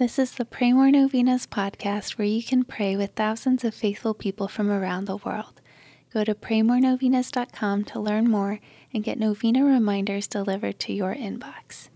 This 0.00 0.18
is 0.18 0.32
the 0.32 0.46
Pray 0.46 0.72
More 0.72 0.90
Novenas 0.90 1.46
podcast 1.46 2.12
where 2.16 2.26
you 2.26 2.42
can 2.42 2.64
pray 2.64 2.96
with 2.96 3.10
thousands 3.10 3.64
of 3.64 3.74
faithful 3.74 4.14
people 4.14 4.48
from 4.48 4.70
around 4.70 5.04
the 5.04 5.18
world. 5.18 5.60
Go 6.10 6.24
to 6.24 6.34
praymorenovenas.com 6.34 7.84
to 7.84 8.00
learn 8.00 8.30
more 8.30 8.60
and 8.94 9.04
get 9.04 9.18
novena 9.18 9.62
reminders 9.62 10.26
delivered 10.26 10.78
to 10.80 10.94
your 10.94 11.14
inbox. 11.14 11.90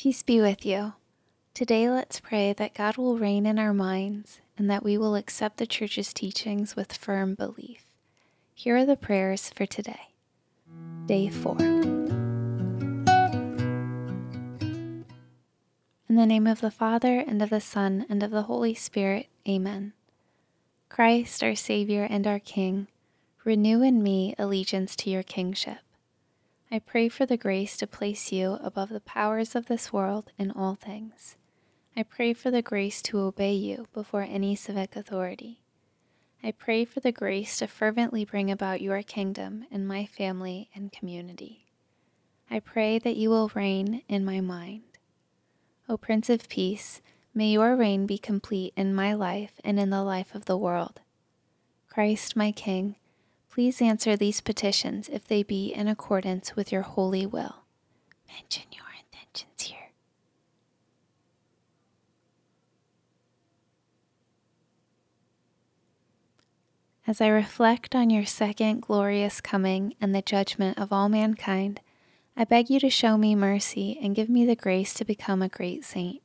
Peace 0.00 0.24
be 0.24 0.40
with 0.40 0.66
you. 0.66 0.94
Today, 1.54 1.88
let's 1.88 2.18
pray 2.18 2.52
that 2.52 2.74
God 2.74 2.96
will 2.96 3.16
reign 3.16 3.46
in 3.46 3.60
our 3.60 3.72
minds 3.72 4.40
and 4.58 4.68
that 4.68 4.82
we 4.82 4.98
will 4.98 5.14
accept 5.14 5.58
the 5.58 5.68
Church's 5.68 6.12
teachings 6.12 6.74
with 6.74 6.92
firm 6.92 7.36
belief. 7.36 7.84
Here 8.52 8.76
are 8.76 8.84
the 8.84 8.96
prayers 8.96 9.50
for 9.50 9.66
today. 9.66 10.08
Day 11.06 11.28
4. 11.28 12.05
In 16.16 16.20
the 16.20 16.26
name 16.26 16.46
of 16.46 16.62
the 16.62 16.70
Father, 16.70 17.18
and 17.18 17.42
of 17.42 17.50
the 17.50 17.60
Son, 17.60 18.06
and 18.08 18.22
of 18.22 18.30
the 18.30 18.44
Holy 18.44 18.72
Spirit. 18.72 19.28
Amen. 19.46 19.92
Christ, 20.88 21.44
our 21.44 21.54
Savior 21.54 22.04
and 22.04 22.26
our 22.26 22.38
King, 22.38 22.88
renew 23.44 23.82
in 23.82 24.02
me 24.02 24.34
allegiance 24.38 24.96
to 24.96 25.10
your 25.10 25.22
kingship. 25.22 25.80
I 26.70 26.78
pray 26.78 27.10
for 27.10 27.26
the 27.26 27.36
grace 27.36 27.76
to 27.76 27.86
place 27.86 28.32
you 28.32 28.56
above 28.62 28.88
the 28.88 29.00
powers 29.00 29.54
of 29.54 29.66
this 29.66 29.92
world 29.92 30.32
in 30.38 30.50
all 30.52 30.74
things. 30.74 31.36
I 31.94 32.02
pray 32.02 32.32
for 32.32 32.50
the 32.50 32.62
grace 32.62 33.02
to 33.02 33.18
obey 33.18 33.52
you 33.52 33.86
before 33.92 34.22
any 34.22 34.56
civic 34.56 34.96
authority. 34.96 35.60
I 36.42 36.52
pray 36.52 36.86
for 36.86 37.00
the 37.00 37.12
grace 37.12 37.58
to 37.58 37.66
fervently 37.66 38.24
bring 38.24 38.50
about 38.50 38.80
your 38.80 39.02
kingdom 39.02 39.66
in 39.70 39.86
my 39.86 40.06
family 40.06 40.70
and 40.74 40.90
community. 40.90 41.66
I 42.50 42.60
pray 42.60 42.98
that 43.00 43.16
you 43.16 43.28
will 43.28 43.52
reign 43.54 44.00
in 44.08 44.24
my 44.24 44.40
mind. 44.40 44.95
O 45.88 45.96
Prince 45.96 46.28
of 46.28 46.48
Peace, 46.48 47.00
may 47.32 47.46
your 47.46 47.76
reign 47.76 48.06
be 48.06 48.18
complete 48.18 48.72
in 48.76 48.92
my 48.92 49.14
life 49.14 49.52
and 49.62 49.78
in 49.78 49.90
the 49.90 50.02
life 50.02 50.34
of 50.34 50.46
the 50.46 50.56
world. 50.56 51.00
Christ, 51.88 52.34
my 52.34 52.50
King, 52.50 52.96
please 53.48 53.80
answer 53.80 54.16
these 54.16 54.40
petitions 54.40 55.08
if 55.08 55.28
they 55.28 55.44
be 55.44 55.72
in 55.72 55.86
accordance 55.86 56.56
with 56.56 56.72
your 56.72 56.82
holy 56.82 57.24
will. 57.24 57.62
Mention 58.26 58.64
your 58.72 58.84
intentions 58.98 59.62
here. 59.62 59.92
As 67.06 67.20
I 67.20 67.28
reflect 67.28 67.94
on 67.94 68.10
your 68.10 68.26
second 68.26 68.82
glorious 68.82 69.40
coming 69.40 69.94
and 70.00 70.12
the 70.12 70.20
judgment 70.22 70.78
of 70.78 70.92
all 70.92 71.08
mankind, 71.08 71.80
I 72.36 72.44
beg 72.44 72.68
you 72.68 72.78
to 72.80 72.90
show 72.90 73.16
me 73.16 73.34
mercy 73.34 73.98
and 74.02 74.14
give 74.14 74.28
me 74.28 74.44
the 74.44 74.56
grace 74.56 74.92
to 74.94 75.04
become 75.04 75.40
a 75.40 75.48
great 75.48 75.84
saint. 75.84 76.22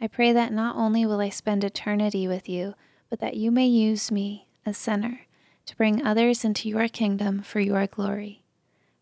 I 0.00 0.06
pray 0.06 0.32
that 0.32 0.52
not 0.52 0.76
only 0.76 1.04
will 1.04 1.20
I 1.20 1.30
spend 1.30 1.64
eternity 1.64 2.28
with 2.28 2.48
you, 2.48 2.74
but 3.10 3.20
that 3.20 3.36
you 3.36 3.50
may 3.50 3.66
use 3.66 4.10
me, 4.12 4.46
a 4.64 4.72
sinner, 4.72 5.22
to 5.66 5.76
bring 5.76 6.04
others 6.04 6.44
into 6.44 6.68
your 6.68 6.88
kingdom 6.88 7.42
for 7.42 7.60
your 7.60 7.86
glory. 7.86 8.42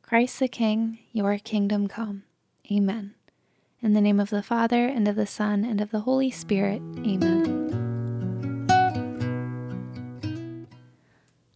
Christ 0.03 0.41
the 0.41 0.49
King, 0.49 0.99
your 1.13 1.39
kingdom 1.39 1.89
come. 1.89 2.25
Amen. 2.73 3.15
In 3.83 3.93
the 3.93 4.01
name 4.01 4.21
of 4.21 4.31
the 4.31 4.43
Father, 4.43 4.87
and 4.87 5.07
of 5.09 5.17
the 5.17 5.27
Son, 5.27 5.65
and 5.65 5.81
of 5.81 5.91
the 5.91 6.01
Holy 6.01 6.31
Spirit. 6.31 6.83
Amen. 6.99 7.70